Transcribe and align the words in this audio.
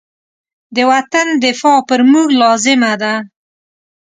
د 0.75 0.77
وطن 0.91 1.27
دفاع 1.43 1.79
پر 1.87 2.01
موږ 2.11 2.29
لازمه 2.41 2.93
ده. 3.01 3.13